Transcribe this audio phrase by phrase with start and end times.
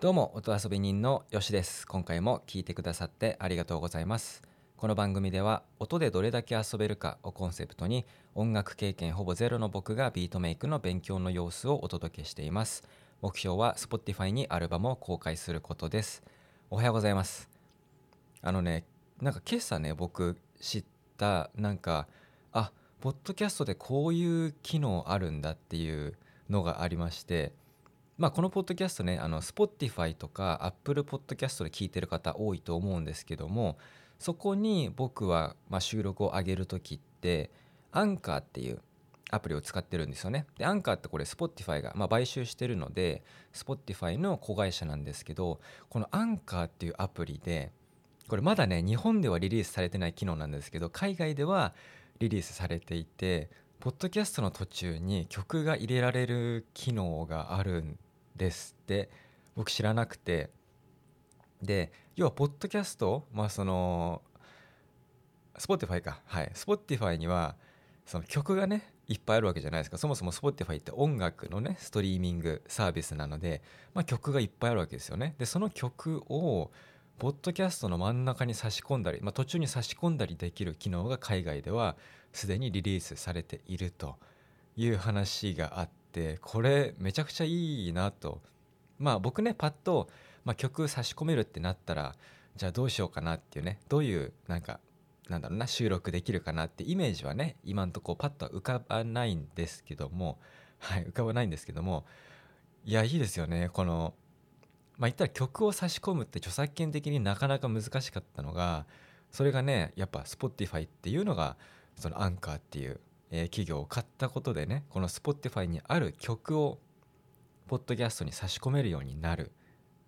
[0.00, 1.86] どうも音遊び人のよしです。
[1.86, 4.40] 今回も聞いてくださってありがとうございます。
[4.78, 12.82] この番組では音でどれだけ遊べるかをコンセプトに音楽経験ほぼゼロの僕がビートメイクの勉強の様子をお届けしています。
[13.20, 16.22] 目標は Spotify にアルバムを公開することです。
[16.70, 17.50] おはようございます。
[18.40, 18.86] あのね
[19.20, 20.84] なんか今朝ね僕知っ
[21.18, 22.08] たなんか
[22.52, 26.16] あポッドキャストでこういう機能あるんだっていう
[26.48, 27.52] のがありまして
[28.20, 33.78] まあ、このポッドキャストねあの Spotify とか Apple Podcast で聞いてる方多いと思うんですけども
[34.18, 37.50] そこに僕はまあ収録を上げる時って
[37.92, 38.82] アンカーっていう
[39.30, 40.44] アプリを使ってるんですよね。
[40.58, 43.22] で、アンカーってこれ Spotify が、まあ、買収してるので
[43.54, 47.72] Spotify の子会社なんですけどこのアンカーっていうアプリで
[48.28, 51.72] これまだね日本ではリリースされてない機能なんですけど海外では
[52.18, 53.48] リリースされていて
[53.78, 57.98] ポッドキャストの途中に曲が入れられる機能があるん
[58.36, 59.10] ですって
[59.56, 60.50] 僕知らなくて。
[61.62, 64.22] で要はポッドキャストまあその
[65.58, 66.20] Spotify か。
[66.24, 66.50] はい。
[66.54, 67.56] Spotify には
[68.06, 69.98] その曲がねいっぱいあるわけじゃないですか。
[69.98, 75.34] そもそも Spotify って音楽のねストリーミングサービスなので、まあ、曲がいっぱいあるわけですよね。
[75.38, 76.70] でその曲を
[77.18, 81.96] ポッドキャストの真ん中に差し込んだり、まあ、途中に差し込んだりできる機能が海外では
[82.32, 84.16] すでにリリースされていると
[84.76, 88.40] いう話があっててこれめちゃくちゃいいなと。
[88.98, 90.08] まあ僕ねパッと、
[90.44, 92.14] まあ、曲差し込めるってなったら
[92.56, 94.78] じゃあどうしようかなっていうねどういうなんか
[95.30, 100.38] なんだろうな収録できるかなってイメージはね今んとこパッとは浮かばないんですけども
[100.78, 102.04] はい浮かばないんですけども
[102.84, 104.14] いやいいですよねこの
[104.98, 108.86] まあ言ったら曲を差し込むって著作権的になかなか難しかったのが
[109.30, 111.56] それがねやっぱ Spotify っていうのが
[111.96, 116.78] そのアンカーっていうえー、企業を買ったことでねこの Spotify にある曲を
[117.68, 119.52] ポッドキャストに差し込めるようになる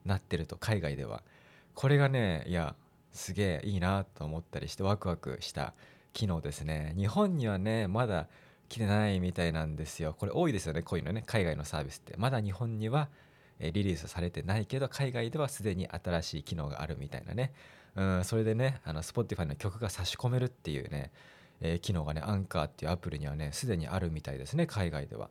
[0.04, 1.22] なってると海外では。
[1.74, 2.74] これがねいや
[3.12, 5.74] すげえいいなと思ったりしてワクワクした
[6.12, 6.94] 機能ですね。
[6.96, 8.28] 日本にはねまだ
[8.68, 10.14] 来てないみたいなんですよ。
[10.18, 11.22] これ多いですよねこういうのね。
[11.26, 12.14] 海外のサービスって。
[12.16, 13.08] まだ日本には
[13.60, 17.52] リリースされてないけど海外ではすでに新しい機能があるみたいなね。
[17.94, 21.12] うんそれでねあの Spotify の曲が差し込めるっていうね
[21.62, 25.26] えー、機能がねアンカーっていうアプリにはねすでにあるみたいですね海外では。
[25.26, 25.28] っ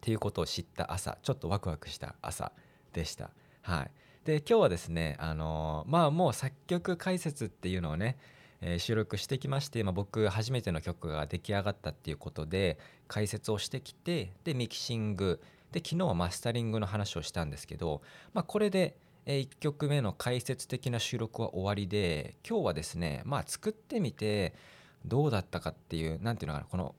[0.00, 2.52] ていうことを知った朝ちょっとワクワクした朝
[2.92, 3.30] でした。
[3.62, 3.90] はい、
[4.24, 8.16] で今日はですねあのー、まあもう作曲解説っていうのをね、
[8.60, 12.78] えー、収録してきまして、まあ、僕初めての曲が出来上がったっていうことで
[13.08, 15.40] 解説をしてきてでミキシング
[15.72, 24.54] で昨日はマスタリングの話をしたんですけど、まあ、これで1曲目の解説的な収録は終わりで今日はですねまあ作ってみて
[25.04, 26.94] どうだったかっていう何て言うのかなこの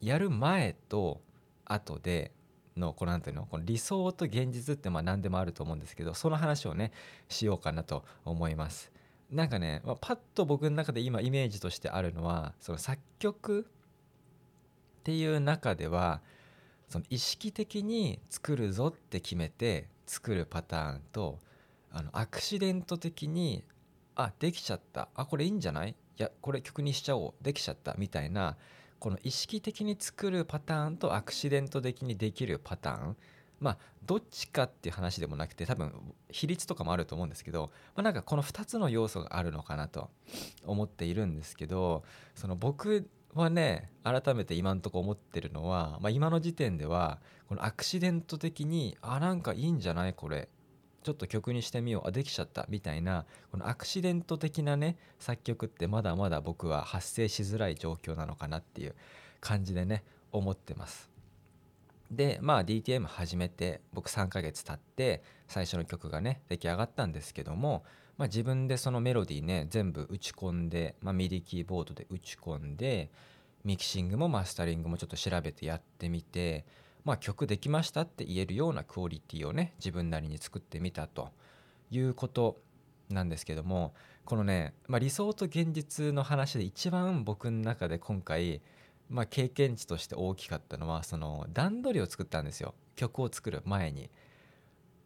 [0.00, 1.20] やる前と
[1.64, 2.32] 後で
[2.76, 6.92] のこの何て言うのこの理想と現実ってまあ何でもあると思うんですけどその話をね
[7.28, 8.92] しようかなと思います。
[9.30, 13.66] なんかね、まあ、パッと僕の中で今イメージとしてあるのはその作曲
[15.00, 16.20] っていう中では
[16.88, 21.40] その意識的に作るぞって決めて作るパターンと
[21.90, 23.64] あのアクシデント的に
[24.14, 28.56] あできちゃったあこれいいんじゃないやこれ曲にしちゃおうできちゃったみたいな
[28.98, 33.16] この意識的に作るパターンとアクシデント的にできるパターン。
[33.60, 35.92] まあどっちかっていう話でもなくて多分
[36.30, 40.10] 比率とかもあると思うんですけど、まあ、なんかこの2つの要素があるのかなと
[40.66, 42.04] 思っているんですけど
[42.34, 50.48] その僕はね改めて今んとこ思ってるのは、まあ、今の時点ではこのアクシデント的にあなんかいいんじゃないこれ。
[51.06, 58.94] ちょっと曲にしてみようあできちゃったみたいなこのアクシデント的なね作曲ってまだまだ僕は発生しづらい状況なのかなっていう
[59.40, 60.02] 感じでね
[60.32, 61.08] 思ってます。
[62.10, 67.84] でまあ DTM 始めて僕3ヶ月経って最初の曲がね出来上がったんですけども、
[68.18, 73.12] まあ、自分でそのメロディーね全部打ち込んで、まあ、ミディキーボードで打ち込んで
[73.62, 76.64] ミキシングもマスタリングもちょっと調べてやってみて
[77.06, 81.30] まあ、曲できましたって言えるようなクオリティをね自分なりに作ってみたと
[81.92, 82.58] いうこと
[83.08, 83.94] なんですけども
[84.24, 88.60] このね、まあ、理想と現実の話で一番僕の中で今回、
[89.08, 94.10] まあ、経験値として大きかったのはその段取りを作ったんですよ曲を作る前に。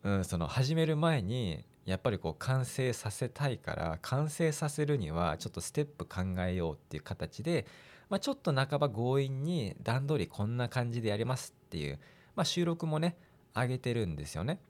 [0.02, 7.66] うん、その始める前にやっぱりこう完成させたいから完成させるにはちょっとステップ考えようっていう形で
[8.10, 11.98] まあ、ちょっと半ば強引に段取りこんな感じでやりますっていう、
[12.34, 13.16] まあ、収録もね
[13.54, 14.60] 上げてるんですよね。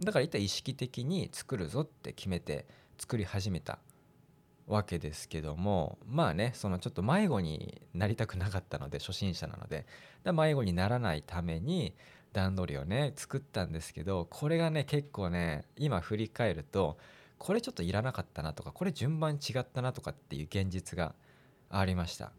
[0.00, 2.66] だから一体意識的に作るぞって決めて
[2.98, 3.78] 作り始めた
[4.66, 9.86] わけですけどもまあねそのちょっと迷子になりたくなかったので初心者なので。
[10.32, 11.94] 迷子にならないために
[12.32, 16.98] 段取りをね作ったんですけどこれがね結構ね今振り返ると
[17.38, 21.14] これちょっといらなかったなとかこれ順番違ったなとかっていう現実が
[21.70, 22.32] ありました。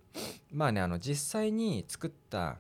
[0.52, 2.58] まあねあの実際に作った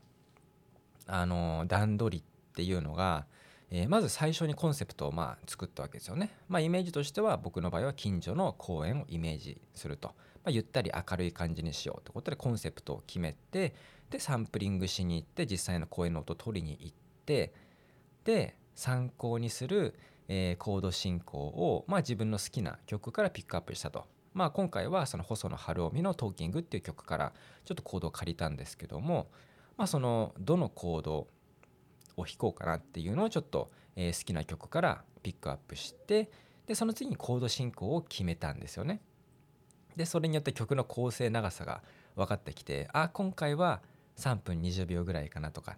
[1.11, 3.25] あの段取りっていうのが、
[3.71, 10.13] えー、まず最初にコンセプトをまあ作ったわけですよねまあイメージとしては僕の場合は近所の公園をイメージすると、ま
[10.45, 13.73] あ、ゆったり明るい感じにしようということでコンセプトを決めて
[14.11, 16.95] でサンプリングしに行って実際の公園の音を取りに行っ
[17.25, 17.53] て
[18.23, 19.95] で参考にする、
[20.27, 24.05] えー、コード進行を、まあ、自分の好きな曲からピックアップしたと。
[24.33, 27.33] まあ、今回はその細野晴臣の「トーキング」っていう曲から
[27.65, 29.27] ちょっとコードを借りたんですけども、
[29.79, 31.27] まあ、そのどのコード
[32.17, 36.29] を弾こうかなっていうのをちょっと、え、好きな曲からピックアップして
[36.67, 38.99] でその次にコード進行を決めたんですよね。
[39.95, 41.81] でそれによって曲の構成長さが
[42.17, 43.81] 分かってきてあ今回は
[44.17, 45.77] 3分20秒ぐらいかなとかっ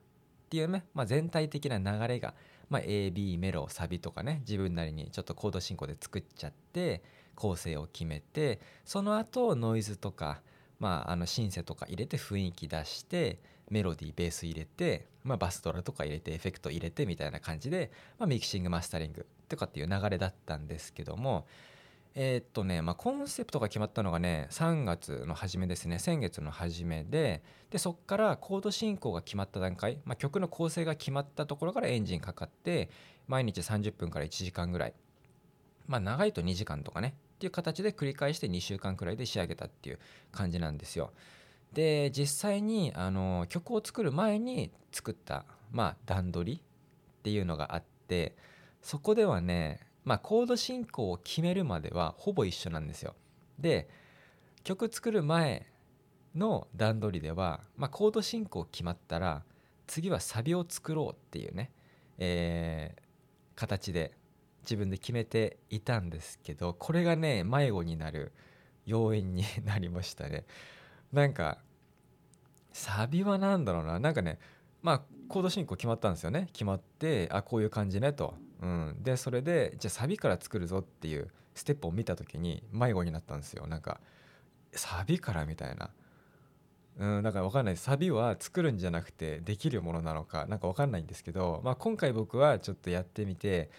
[0.49, 2.33] ていうね、まあ、全体的な流れが、
[2.69, 7.03] まあ、AB メロサビとかね自分なりにちょっとコード進行で作っちゃって
[7.35, 10.41] 構成を決めてその後ノイズとか、
[10.79, 13.39] まあ、あのシンセとか入れて雰囲気出して
[13.71, 21.47] メロディーベース入れて、まあ、バスドラとか入れてエフェクト入れてみたいな感じで、まあ、ミキシングマスタリングとかっていう流れだったんですけども
[22.13, 32.89] えー、っとね、まあ、コンセプトが決まったのがね3月の初めですね先月の初めででそっからコード進行が決まった段階、まあ、曲の構成が決まったところからエンジンかかって
[33.27, 34.93] 毎日30分から1時間ぐらい
[35.87, 39.99] まあ長いと2時間とかねっていう形で繰り返して2週間くらいで仕上げたっていう
[40.31, 41.11] 感じなんですよ。
[41.73, 48.35] で実際にあの曲を作る前に作ったまあ段取りっていうのがあって
[48.81, 53.15] そこではねまあ、コード進行を決めるまではほぼ一緒なんですよ。
[53.59, 53.87] で
[54.63, 55.67] 曲作る前
[56.35, 59.43] の段取りでは、まあ、コード進行決まったら
[59.87, 61.71] 次はサビを作ろうっていうね、
[62.17, 64.13] えー、形で
[64.61, 68.31] 自分で決めていたんですけどこれがね迷子になる
[68.85, 70.45] 要因になりましたね。
[71.11, 71.57] なんか
[72.73, 73.99] サビは何だろうな。
[73.99, 74.39] なんかね
[74.81, 76.49] まあコード進行決まったんですよね。
[76.53, 78.33] 決まってあこういう感じねと。
[78.61, 83.67] うん、でそれでじゃあサビから作るぞっていうステップを見た時に迷子になったんですよ。
[83.67, 83.99] なんか
[84.73, 85.89] サビからみたいな。
[86.99, 87.77] うんだから分かんない。
[87.77, 93.69] サビは作るんじゃなくてできるものなのか何か分かんないんですけど、まあ、今回僕はちょっとやってみて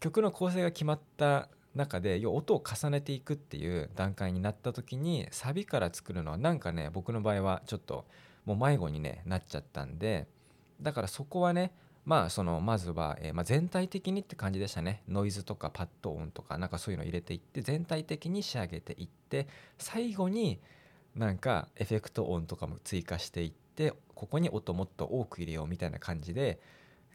[0.00, 8.04] 曲の構成が決まった中で要は音を重ねていくっていう段階になった時にサビから作るのはなんかね僕の場合はちょっと
[8.44, 10.26] もう迷子に、ね、なっちゃったんで
[10.80, 11.72] だからそこはね
[12.04, 15.02] まあそのまずは、え、ま、全体的にって感じでしたね。
[15.08, 19.46] ノイズとかパッド音とかなんかそういうの入れていって全体的に仕上げていって
[19.78, 20.60] 最後に
[21.14, 26.60] なんかエフェクト音とかも追加していってここに音もっと多く入れようみたいな感じで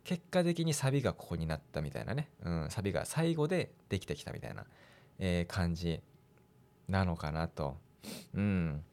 [0.04, 4.66] 結果的にサビがここになったみたいなね、うん、サビが最後でできてきたみたいな、
[5.20, 6.02] えー、感じ
[6.88, 7.78] なのかなと。
[8.34, 8.84] うん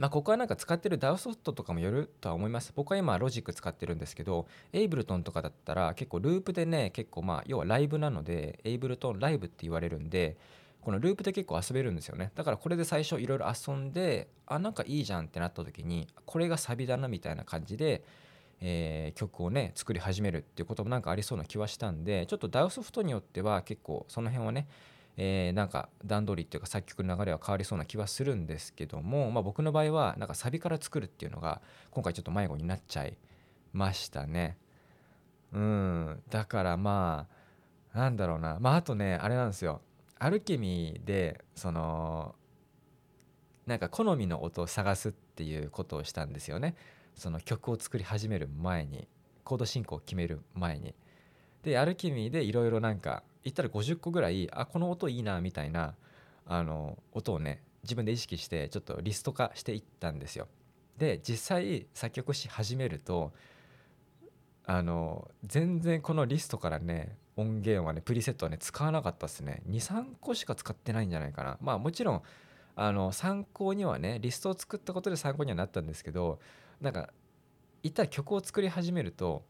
[0.00, 2.72] まあ、ここはなんか使ってる DAW ソフトとかもよるとは思います。
[2.74, 10.38] 僕は今ロジック使ってるんですけど、エイブルトンとかだったら結構ループでね、結構まあ要はライブなので、エイブルトンライブって言われるんで、
[10.80, 12.32] このループで結構遊べるんですよね。
[12.34, 18.02] だからこれで最初いろいろ遊んで、あ、なんかいいじゃんってなった時に、これがサビだなみたいな感じで、
[18.60, 24.68] えー、曲をね作り始めるっていうこともなんかありそうな気はしたんでちょっと DAW ソフトによっては結構その辺はね
[25.22, 33.18] えー、なんか段取りっていうか作曲の流れは変わりそうな気はするんですけども、まあ、僕の場合はなんかサビから作るっていうのが今回ちょっと迷子になっちゃい
[33.72, 34.56] ましたね。
[35.52, 36.22] うん。
[36.30, 37.26] だからま
[37.92, 38.58] あなんだろうな。
[38.60, 39.82] まああとねあれなんですよ。
[40.18, 42.34] アルケミーでその
[43.66, 46.76] なんか好みの音を探すっていうことをしたんですよね。
[47.20, 49.06] その曲を作り始める前に
[49.44, 50.94] コード進行を決める前に。
[51.62, 55.94] でアルケミーでいろいろなんか言ったら50個ぐらいあこの音いいなみたいな
[56.46, 60.48] あの音をね自分で意識してちょっとリスト化していったんですよ。
[60.96, 63.32] で実際作曲し始めると
[64.64, 69.62] あの全然このリストからね音源はねプリセットはね使わなかったですね。
[69.68, 71.58] 23個しか使ってないんじゃないかな。
[71.60, 72.22] まあもちろん
[72.76, 76.38] あの参考にはねリストを作ったことで参考にはなったんですけど
[76.80, 77.10] なんか
[77.82, 79.44] 言ったら曲を作り始めると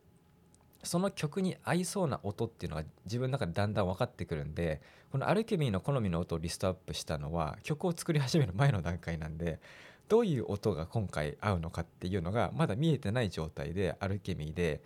[0.83, 4.81] その曲に合いそうな音っていうのが自分の中でだんだん分かってくるんで
[5.13, 9.61] このアルケミーの好みの音をリストアップしたのは曲を作り始める前の段階なんで
[10.09, 14.83] どういう音が今回合うのかっていうのがまだ見えてない状態でアルケミーで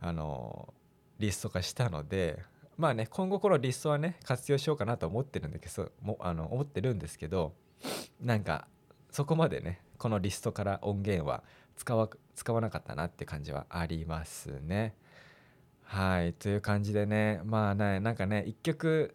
[0.00, 0.72] あの
[1.18, 2.40] リスト化したので
[2.76, 7.54] まあね今後このリストはね活用しようかなと思ってるんだけどもあの思ってるんですけど
[8.20, 8.66] なんか
[9.10, 11.42] そこまでねこのリストから音源は
[11.76, 14.94] 使わ使わなかったなって感じはありますね。
[15.82, 19.14] はいという感じでねまあねなんかね1曲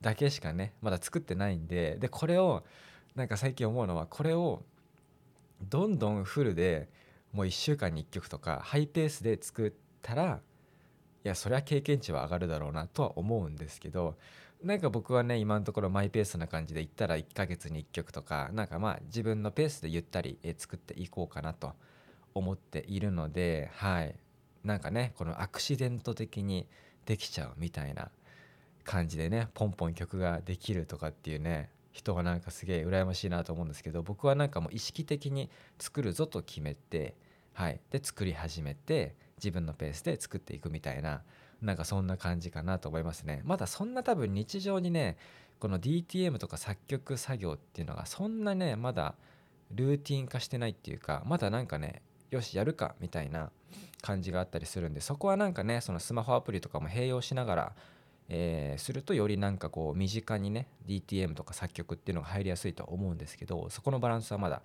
[0.00, 2.64] だけしかねまだ作ってないんででこれを
[3.14, 4.64] なんか最近思うのはこれを
[5.62, 6.88] どんどんフルで
[7.32, 9.72] もう1週間に1曲とかハイペースで作っ
[10.02, 10.40] たら
[11.24, 14.16] いやそりゃ経験値は上がるだろうなとは思うんですけど
[14.62, 21.72] なんか僕はね今のところマイペースな感じでいったら1ヶ月に1曲とかなんかまあ自分のペースでゆったり作っていこうかなと
[22.34, 24.14] 思っているのではい。
[24.64, 26.68] なんかねこのアクシデント的に
[27.04, 28.10] できちゃうみたいな
[28.84, 37.14] 感じでねポンポン曲ができるとかっていうね人がなんかすげえ羨ましいなと思うんですけど僕はなんかもう意識的に作るぞと決めて
[37.54, 37.80] はい。
[37.90, 41.22] で作り始めて自分のペースで作っていくみたいな
[41.62, 45.16] なんかそんな感じかなと思いますねまだそんな多分日常にね
[45.58, 49.14] この DTM とか作曲作業っていうのがそんなねまだ
[49.70, 53.50] ルーティン化してないっていうかまだなんかねよしやるかみたいな
[54.02, 57.72] 感じがあったりするんでそこはなんかねそのスマホアプリとかも併用しながら
[58.34, 64.62] えー、するとよりなんかこう身近にね DTM とか作曲っていうのが入りやすいと思うんですけどそこのバランスはまだ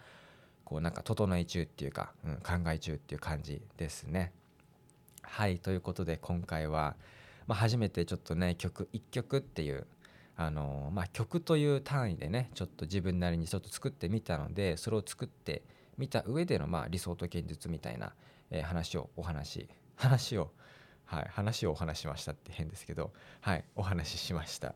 [0.63, 4.32] こうなんか整え中っていうか、うん、考え中っていう感じですね。
[5.30, 6.96] はいということで今回は、
[7.46, 9.86] まあ、初めてちょっとね曲1曲っていう
[10.40, 15.64] あのまあ、曲という単位でねちょっと自分なりにちょっと作ってみたのでそれを作って
[15.98, 18.14] みた上でのまあ理想と現実みたいな、
[18.52, 20.52] えー、話をお話し話を
[21.08, 24.76] はい、話をお話しましたって変ですけど、はい、お話ししました。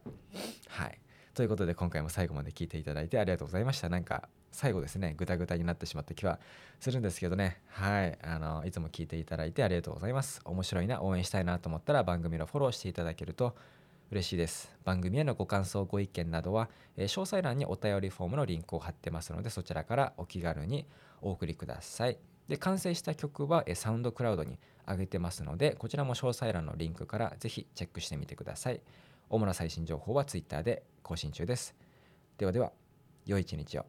[0.70, 0.98] はい。
[1.34, 3.90] ということで今回も最後まで聞いていただいてありがとうございました。
[3.90, 6.40] なんか最後ですね、ぐたぐたになってしまった気は
[6.80, 10.42] するんですけどね、はい、あの、いつも聞いていただいてありがとうございます。
[10.46, 13.56] 面白いな、応援したいなと思ったら番組のフォローしていただけると
[14.12, 14.76] 嬉しいです。
[14.84, 20.86] 番組へのご感想、ご意見などは、えー、詳細欄にお便りフォームのリンクを貼ってますので、そちらからお気軽に
[21.22, 22.18] お送りください。
[22.48, 28.82] で、完成した曲は、えー、サウンドクラウドに上げてますのでこちらも詳細欄のリンクからぜひチェックしてみてください
[29.30, 31.76] 主な最新情報は Twitter で更新中です
[32.38, 32.72] ではでは
[33.26, 33.86] 良い一日を